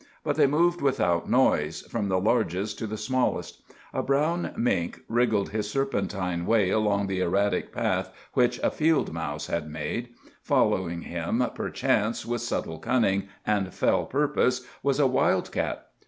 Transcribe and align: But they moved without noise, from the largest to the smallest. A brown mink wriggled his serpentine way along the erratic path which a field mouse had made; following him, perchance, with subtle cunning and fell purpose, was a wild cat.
But 0.23 0.35
they 0.35 0.47
moved 0.47 0.81
without 0.81 1.29
noise, 1.29 1.81
from 1.83 2.09
the 2.09 2.19
largest 2.19 2.79
to 2.79 2.87
the 2.87 2.97
smallest. 2.97 3.61
A 3.93 4.01
brown 4.01 4.51
mink 4.57 5.01
wriggled 5.07 5.51
his 5.51 5.69
serpentine 5.69 6.47
way 6.47 6.71
along 6.71 7.05
the 7.05 7.19
erratic 7.19 7.71
path 7.71 8.09
which 8.33 8.59
a 8.63 8.71
field 8.71 9.13
mouse 9.13 9.45
had 9.45 9.69
made; 9.69 10.09
following 10.41 11.01
him, 11.03 11.45
perchance, 11.53 12.25
with 12.25 12.41
subtle 12.41 12.79
cunning 12.79 13.27
and 13.45 13.71
fell 13.75 14.07
purpose, 14.07 14.65
was 14.81 14.99
a 14.99 15.05
wild 15.05 15.51
cat. 15.51 15.85